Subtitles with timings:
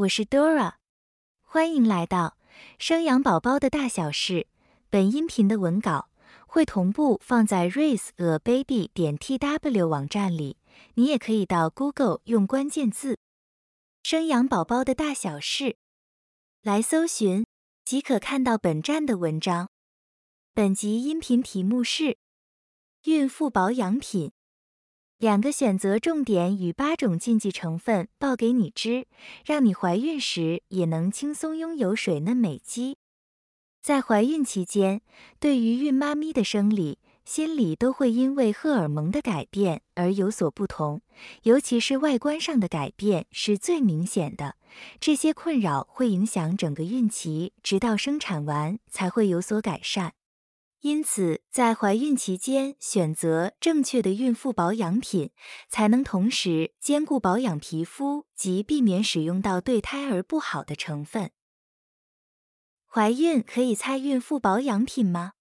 [0.00, 0.76] 我是 Dora，
[1.42, 2.38] 欢迎来到
[2.78, 4.46] 生养宝宝的大小事。
[4.88, 6.08] 本音频的文稿
[6.46, 10.56] 会同步放在 raiseababy 点 tw 网站里，
[10.94, 13.18] 你也可以到 Google 用关键字
[14.02, 15.76] “生养宝宝的大小事”
[16.62, 17.44] 来搜寻，
[17.84, 19.68] 即可看到本站的文章。
[20.54, 22.16] 本集音频题目是
[23.04, 24.32] 孕妇保养品。
[25.20, 29.06] 两个选择重点与八种禁忌成分报给你知，
[29.44, 32.96] 让你怀孕时也能轻松拥有水嫩美肌。
[33.82, 35.02] 在怀孕期间，
[35.38, 41.02] 对于孕妈咪的生理、心理都会因为荷尔蒙的改变而有所不同，
[41.42, 44.56] 尤其是外观上的改变是最明显的。
[44.98, 50.14] 这些困扰会影响整个孕期，直到生产完才会有所改善。
[50.82, 55.30] 因此，在怀孕期间选择正确的孕妇保养品，
[55.68, 61.32] 才能同时兼顾保养皮肤及避免使用到对胎儿不好的成分。
[62.86, 65.32] 怀孕可以擦孕妇保养品吗？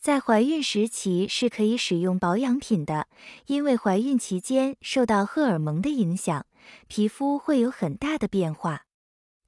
[0.00, 3.08] 在怀孕时期是可以使用保养品的，
[3.46, 6.46] 因为怀孕期间受到荷尔蒙的影响，
[6.86, 8.84] 皮肤会有很大的变化。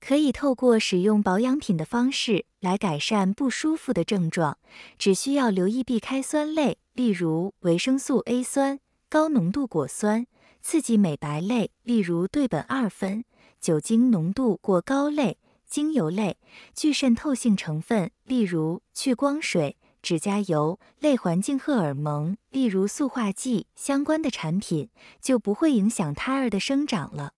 [0.00, 4.58] 可以透过使用保养品的方式来改善不舒服的症状，
[4.98, 10.26] 只需要留意避开酸类，例如维生素 A 酸、高浓度果酸、
[10.60, 13.24] 刺激美白类，例如对苯二酚、
[13.60, 16.38] 酒精浓度过高类、精油类、
[16.74, 27.32] 具渗透性成分，例如去光水、指甲油类环境荷尔蒙，例如塑化剂相关的产品，就不会影响胎儿的生长了。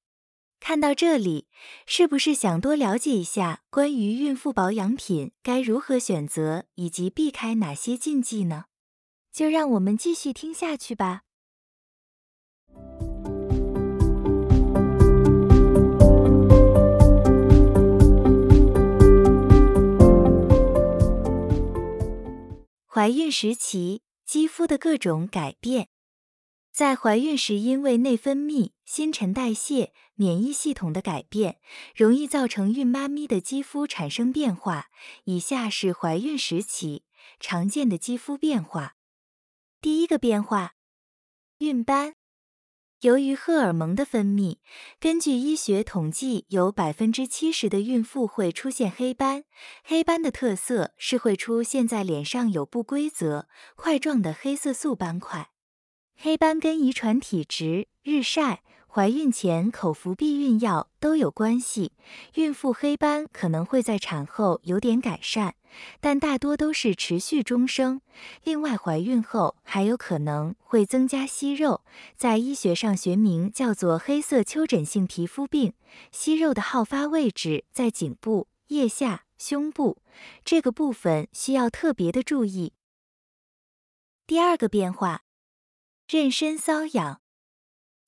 [0.65, 1.49] 看到这里，
[1.87, 8.67] 是不是想多了解一下关于孕妇保养品该如何选择，以及避开哪些禁忌呢？
[9.33, 11.23] 就让我们继续听下去吧。
[22.87, 25.89] 怀孕时期肌肤的各种改变。
[26.71, 31.59] 在怀孕时，因为内分泌、新陈代谢、免疫系统的改变，
[31.97, 34.91] 容易造成孕妈咪的肌肤产生变化。
[35.25, 37.05] 以下是怀孕时期
[37.41, 38.97] 常见的肌肤变化。
[39.81, 40.75] 第一个变化，
[41.61, 42.17] 孕斑。
[43.01, 44.59] 由于荷尔蒙的分泌，
[45.01, 49.45] 根据医学统计，有百分之七十的孕妇会出现黑斑。
[49.83, 55.49] 黑斑的特色是会出现在脸上有不规则、块状的黑色素斑块。
[56.15, 58.63] 黑斑跟遗传体质、日晒、
[58.95, 61.93] 怀孕前口服避孕药都有关系。
[62.35, 65.55] 孕妇黑斑可能会在产后有点改善，
[65.99, 68.03] 但大多都是持续终生。
[68.45, 71.81] 另外，怀孕后还有可能会增加息肉，
[72.19, 75.73] 在医学上学名叫做黑色丘疹性皮肤病。
[76.11, 80.03] 息肉的好发位置在颈部、腋下、胸部，
[80.45, 82.75] 这个部分需要特别的注意。
[84.27, 85.23] 第二个变化。
[86.07, 87.23] 妊娠瘙痒，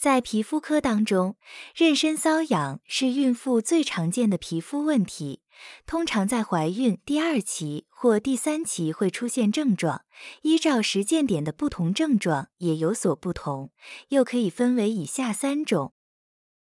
[0.05, 1.37] 在皮肤科当中，
[1.75, 5.41] 妊娠瘙痒是孕妇最常见的皮肤问题，
[5.87, 10.05] 通常在怀孕第二期或第三期会出现症状，
[10.43, 13.73] 依照时间点的不同症状也有所不同，
[14.09, 15.95] 又可以分为以下三种。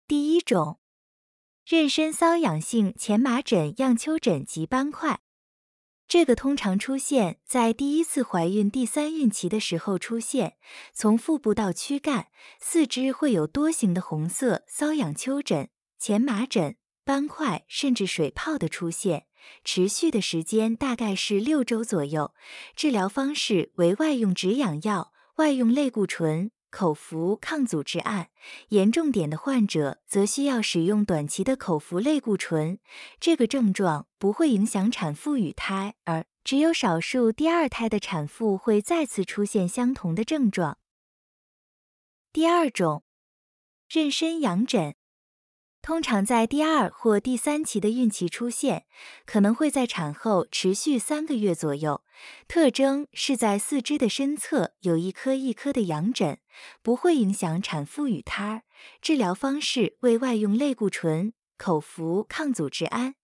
[0.07, 0.79] 第一种，
[1.67, 5.21] 妊娠瘙痒性前麻疹样丘疹及斑块。
[6.13, 10.59] 这个通常出现在第一次怀孕第三孕期的时候出现，
[10.93, 12.27] 从腹部到躯干、
[12.61, 19.25] 四肢会有多形的红色瘙痒丘疹、前麻疹、斑块甚至水泡的出现，
[19.65, 22.35] 持续的时间大概是六周左右。
[22.77, 26.51] 治疗方式为外用止痒药、外用类固醇。
[26.73, 28.31] 口服抗组织胺，
[28.71, 32.79] 严重点的患者则需要使用短期的口服类固醇。
[33.21, 40.79] 这个症状不会影响产妇与胎儿，只有少数第二胎的产妇会再次出现相同的症状。
[42.33, 43.05] 第二种，
[43.91, 44.95] 妊娠痒疹。
[45.83, 48.87] 通常在第二或第三期的孕期出现，
[49.27, 52.05] 可能会在产后持续三个月左右。
[52.47, 56.39] 特征是在四肢的身侧有一颗一颗的痒疹，
[56.83, 58.63] 不会影响产妇与胎儿。
[59.01, 63.17] 治疗方式为外用类固醇、口服抗组织胺。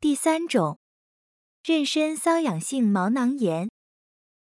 [0.00, 0.78] 第三种，
[1.62, 3.68] 妊娠瘙痒性毛囊炎，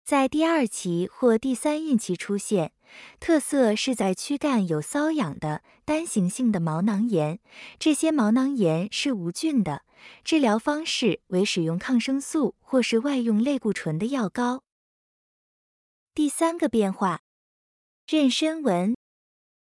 [0.05, 2.73] 在第二期或第三孕期出现。
[3.19, 7.39] 特色是在躯干有瘙痒的单行性的毛囊炎，
[7.79, 9.83] 这些毛囊炎是无菌的。
[10.23, 14.63] 治疗方式为使用抗生素或是外用类固醇的药膏。
[16.15, 17.21] 第三个变化，
[18.07, 18.95] 妊娠纹，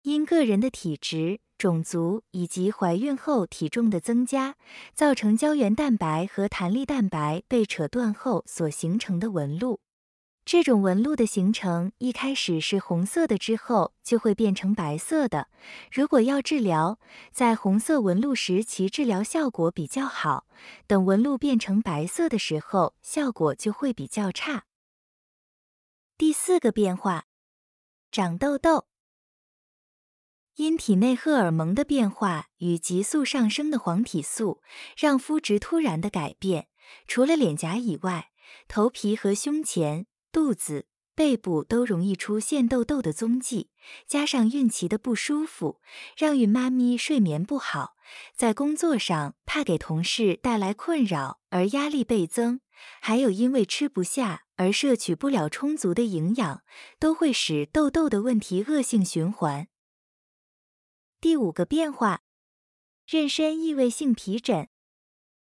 [0.02, 4.56] 因个人的体质、种族以及怀孕后体重的增加，
[4.94, 9.80] 造成胶原蛋白和弹力蛋白被扯断后所形成的纹路。
[10.44, 15.48] 这种纹路的形成一开始是红色的，之后就会变成白色的。
[15.90, 16.98] 如果要治疗，
[17.32, 20.46] 在红色纹路时其治疗效果比较好，
[20.86, 24.64] 等纹路变成白色的时候，效果就会比较差。
[26.18, 27.24] 第四个变化，
[28.12, 28.86] 长痘痘。
[30.56, 34.62] 因体内荷尔蒙的变化与急速上升的黄体素，
[34.96, 36.68] 让肤质突然的改变。
[37.08, 38.30] 除了脸颊以外，
[38.68, 40.06] 头皮和胸前。
[40.34, 43.70] 肚子、背部都容易出现痘痘的踪迹，
[44.04, 45.80] 加上孕期的不舒服，
[46.16, 47.94] 让孕妈咪睡眠不好，
[48.34, 52.58] 在工作上怕给同事带来困扰而压力倍增，
[53.00, 56.64] 还有因为吃不下而摄取不了充足的营养，
[56.98, 59.68] 都会使痘痘的问题恶性循环。
[61.20, 62.22] 第五个变化，
[63.08, 64.66] 妊娠异位性皮疹。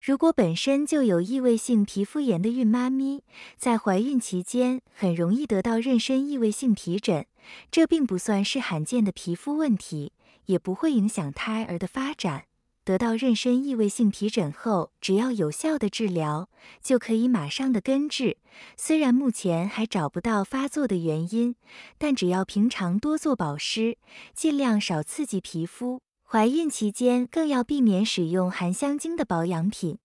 [0.00, 3.23] 如果本身就有异位性皮肤炎的孕妈咪，
[3.58, 7.26] 在怀孕期间很容易得到妊娠异位性皮疹，
[7.70, 10.12] 这并不算是罕见的皮肤问题，
[10.47, 12.44] 也不会影响胎儿的发展。
[12.82, 16.49] 得到妊娠异位性皮疹后，只要有效的治疗，
[16.82, 18.38] 就可以马上的根治。
[18.79, 21.55] 虽然目前还找不到发作的原因，
[21.99, 23.99] 但只要平常多做保湿，
[24.35, 26.00] 尽量少刺激皮肤。
[26.32, 29.99] 怀孕期间更要避免使用含香精的保养品。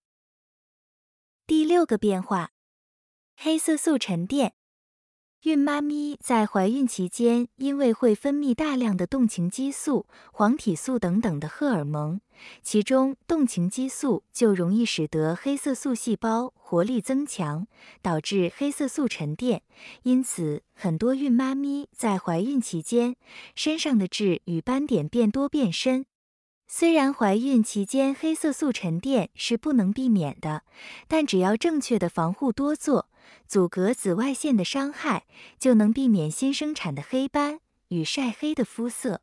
[1.45, 2.49] 第六个变化，
[3.37, 4.55] 黑色素沉淀。
[5.43, 12.19] 孕妈咪在怀孕期间，因为会分泌大量的动情激素、黄体素等等的荷尔蒙，
[12.63, 17.67] 其中动情激素就容易使得黑色素细胞活力增强，
[18.01, 19.61] 导致黑色素沉淀。
[20.01, 23.15] 因此，很多孕妈咪在怀孕期间，
[23.53, 26.07] 身上的痣与斑点变多变深。
[26.67, 30.63] 虽然怀孕期间黑色素沉淀是不能避免的，
[31.07, 33.09] 但只要正确的防护多做，
[33.47, 35.25] 阻隔紫外线的伤害，
[35.57, 39.21] 就能避免新生产的黑斑与晒黑的肤色。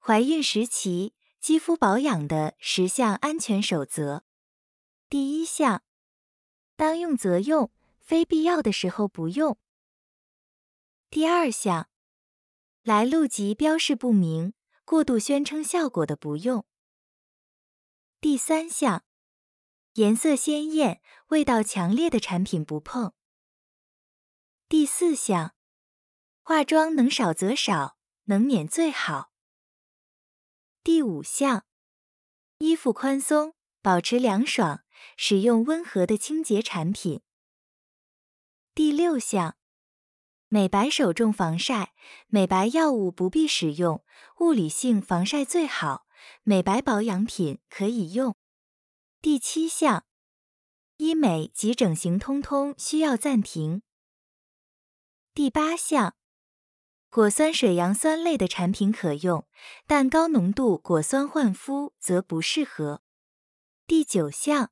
[0.00, 4.25] 怀孕时期肌肤保养的十项安全守则。
[5.08, 5.84] 第一项，
[6.74, 7.70] 当用则用，
[8.00, 9.56] 非必要的时候不用。
[11.10, 11.88] 第二项，
[12.82, 14.52] 来路及标示不明、
[14.84, 16.66] 过度宣称效果的不用。
[18.20, 19.04] 第三项，
[19.92, 23.12] 颜色鲜艳、味道强烈的产品不碰。
[24.68, 25.54] 第四项，
[26.42, 29.30] 化妆能少则少，能免最好。
[30.82, 31.64] 第五项，
[32.58, 34.82] 衣服宽松，保持凉爽。
[35.16, 37.20] 使用温和的清洁产品。
[38.74, 39.56] 第六项，
[40.48, 41.94] 美白首重防晒，
[42.28, 44.04] 美白药物不必使用，
[44.40, 46.06] 物理性防晒最好，
[46.42, 48.36] 美白保养品可以用。
[49.22, 50.04] 第七项，
[50.98, 53.80] 医美及整形通通需要暂停。
[55.32, 56.14] 第八项，
[57.08, 59.48] 果酸水杨酸类的产品可用，
[59.86, 63.02] 但高浓度果酸焕肤则不适合。
[63.86, 64.70] 第九项。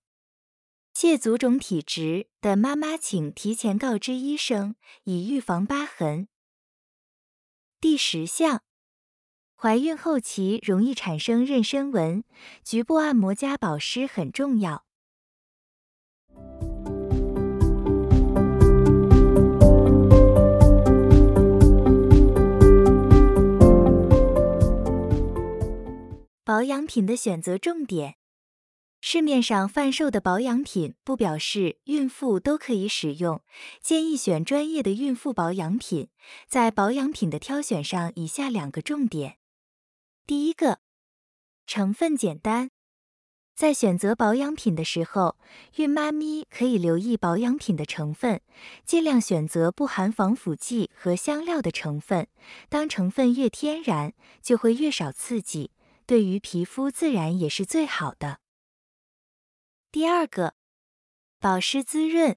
[0.94, 6.28] 蟹足肿体质的妈妈，请提前告知医生，以预防疤痕。
[7.80, 8.62] 第十项，
[9.56, 12.22] 怀孕后期容易产生妊娠纹，
[12.62, 14.84] 局部按摩加保湿很重要。
[26.44, 28.14] 保养品的选择重点。
[29.06, 33.42] 市面上贩售的保养品不表示孕妇都可以使用，
[33.82, 36.08] 建议选专业的孕妇保养品。
[36.49, 39.37] 在保养品的挑选上，以下两个重点：
[40.26, 40.78] 第一个，
[41.66, 42.70] 成分简单。
[43.54, 45.37] 在选择保养品的时候，
[45.76, 48.40] 孕妈咪可以留意保养品的成分，
[48.87, 52.26] 尽量选择不含防腐剂和香料的成分。
[52.70, 55.73] 当成分越天然，就会越少刺激，
[56.06, 58.38] 对于皮肤自然也是最好的。
[59.94, 60.54] 第二个，
[61.38, 62.36] 保湿滋润。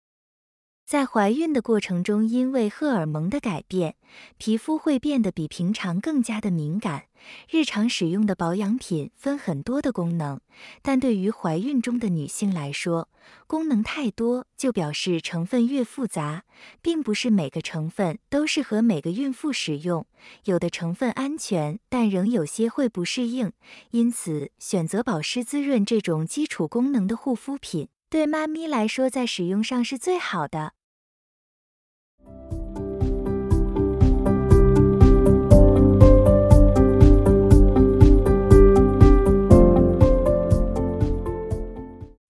[0.88, 3.98] 在怀孕的过程中，因为荷尔蒙的改变，
[4.38, 7.08] 皮肤会变得比平常更加的敏感。
[7.50, 10.40] 日常使用的保养品分很多的功能，
[10.82, 13.10] 但对于怀孕中的女性来说，
[13.48, 16.46] 功能太多就表示成分越复杂，
[16.82, 20.08] 并不是每个成分都适合每个孕妇使用。
[20.46, 23.52] 有的成分安全，但仍有些会不适应。
[23.92, 30.76] 因此，选择保湿滋润这种基础功能的护肤品，对妈咪来说在使用上是最好的。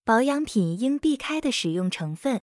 [0.07, 2.41] 保养品应避开的使用成分，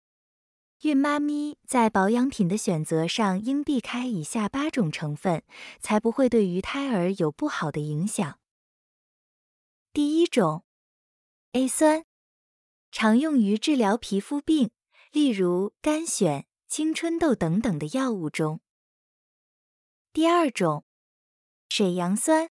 [0.84, 5.44] 孕妈咪在保养品的选择上应避开以下八种成分，
[5.82, 8.40] 才不会对于胎儿有不好的影响。
[9.92, 10.64] 第一种
[11.52, 12.06] ，A 酸，
[12.94, 14.72] 常用于治疗皮肤病，
[15.12, 18.62] 例如干癣、青春痘等等的药物中。
[20.14, 20.86] 第二种，
[21.68, 22.52] 水杨酸，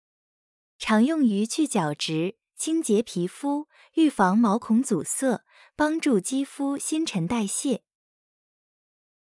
[0.79, 3.67] 常用于去角质、清洁皮肤。
[3.95, 5.43] 预防毛孔阻塞，
[5.75, 7.83] 帮助肌肤新陈代谢。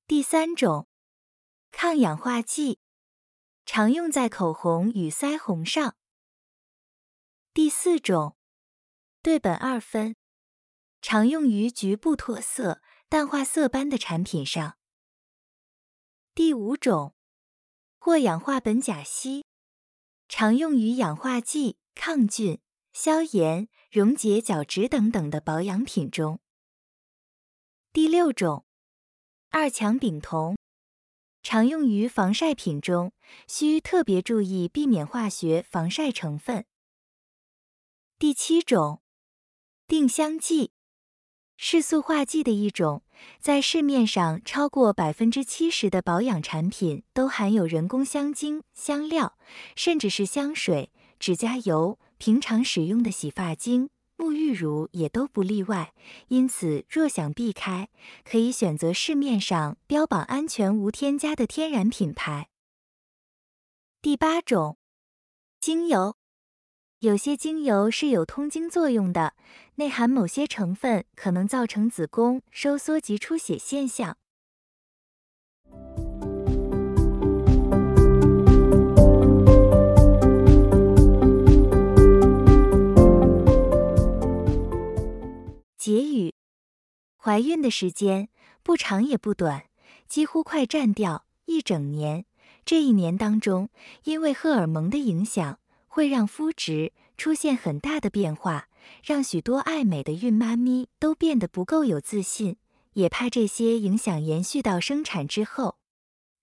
[0.06, 0.88] 第三种，
[1.72, 2.80] 抗氧化剂，
[3.66, 5.96] 常用在口红与腮红上。
[7.56, 8.38] 第四种，
[9.24, 10.16] 对苯二酚，
[11.02, 14.78] 常用于局部脱色、淡化色斑的产品上。
[16.36, 17.16] 第五种，
[17.98, 19.44] 过氧化苯甲烯，
[20.30, 22.60] 常用于氧化剂、抗菌。
[22.94, 26.40] 消炎、溶解角质等等的保养品中。
[27.92, 28.66] 第六种，
[29.50, 30.56] 二强丙酮，
[31.42, 33.12] 常用于防晒品中，
[33.48, 36.66] 需特别注意避免化学防晒成分。
[38.20, 39.02] 第七种，
[39.88, 40.72] 定香剂，
[41.58, 43.04] 是塑化剂的一种，
[43.40, 49.36] 在市面上超过百分之七十的保养产品都含有人工香精、香料，
[49.76, 50.92] 甚至是香水、
[51.24, 51.98] 指甲油。
[52.18, 55.94] 平常使用的洗发精、沐浴乳也都不例外，
[56.28, 57.88] 因此若想避开，
[58.26, 62.50] 可以选择市面上标榜安全无添加的天然品牌。
[64.02, 64.78] 第八种，
[65.62, 66.18] 精油，
[67.00, 69.34] 有些精油是有通经作用的，
[69.76, 74.18] 内含某些成分可能造成子宫收缩及出血现象。
[85.86, 86.34] 结语：
[87.18, 88.30] 怀孕的时间
[88.64, 89.66] 不长也不短，
[90.08, 92.24] 几乎快占掉一整年。
[92.64, 93.68] 这一年当中，
[94.06, 95.60] 因为荷尔蒙的影响，
[95.90, 98.70] 会让肤质出现很大的变化，
[99.04, 102.56] 让许多爱美的孕妈咪都变得不够有自信，
[102.94, 105.76] 也怕这些影响延续到生产之后。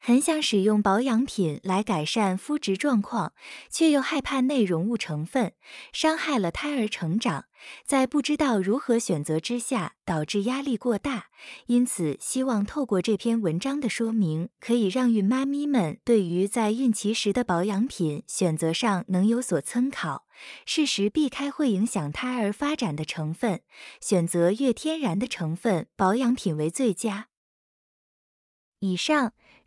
[0.02, 3.35] 很想使用保养品来改善肤质状况，
[3.71, 5.52] 却又害怕内容物成分
[5.92, 7.45] 伤害了胎儿成长，
[7.85, 11.26] 在不知道如何选择之下，导致压力过大。
[11.66, 20.25] 因此，希望透过这篇文章的说明，可以让孕妈咪们对于在孕期时的保养品选择上能有所参考，
[20.64, 23.61] 适时避开会影响胎儿发展的成分，
[24.00, 27.28] 选择越天然的成分保养品为最佳。
[28.78, 29.35] 以上。